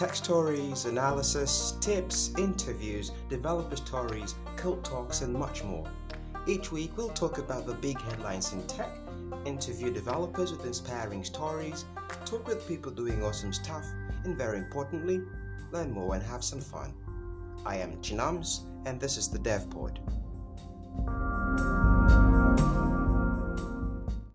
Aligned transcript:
tech 0.00 0.14
stories, 0.14 0.86
analysis, 0.86 1.74
tips, 1.82 2.32
interviews, 2.38 3.12
developer 3.28 3.76
stories, 3.76 4.34
cult 4.56 4.82
talks, 4.82 5.20
and 5.20 5.30
much 5.30 5.62
more. 5.62 5.86
Each 6.46 6.72
week, 6.72 6.96
we'll 6.96 7.10
talk 7.10 7.36
about 7.36 7.66
the 7.66 7.74
big 7.74 8.00
headlines 8.00 8.54
in 8.54 8.66
tech, 8.66 8.96
interview 9.44 9.92
developers 9.92 10.52
with 10.52 10.64
inspiring 10.64 11.22
stories, 11.22 11.84
talk 12.24 12.48
with 12.48 12.66
people 12.66 12.90
doing 12.90 13.22
awesome 13.22 13.52
stuff, 13.52 13.84
and 14.24 14.38
very 14.38 14.56
importantly, 14.56 15.20
learn 15.70 15.90
more 15.90 16.14
and 16.14 16.24
have 16.24 16.42
some 16.42 16.62
fun. 16.62 16.94
I 17.66 17.76
am 17.76 18.00
Chinams, 18.00 18.64
and 18.86 18.98
this 18.98 19.18
is 19.18 19.28
the 19.28 19.38
DevPod. 19.38 19.98